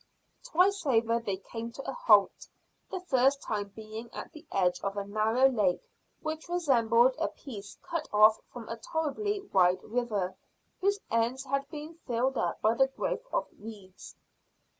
Twice 0.43 0.83
over 0.87 1.19
they 1.19 1.37
came 1.37 1.71
to 1.73 1.87
a 1.87 1.93
halt, 1.93 2.47
the 2.89 3.01
first 3.01 3.39
time 3.43 3.67
being 3.75 4.09
at 4.13 4.31
the 4.31 4.47
edge 4.51 4.79
of 4.81 4.97
a 4.97 5.05
narrow 5.05 5.47
lake 5.47 5.83
which 6.21 6.49
resembled 6.49 7.13
a 7.19 7.27
piece 7.27 7.77
cut 7.83 8.07
off 8.11 8.41
from 8.51 8.67
a 8.67 8.77
tolerably 8.77 9.41
wide 9.41 9.83
river, 9.83 10.35
whose 10.79 11.01
ends 11.11 11.43
had 11.43 11.69
been 11.69 11.99
filled 12.07 12.35
up 12.35 12.59
by 12.63 12.73
the 12.73 12.87
growth 12.87 13.21
of 13.31 13.45
reeds. 13.59 14.15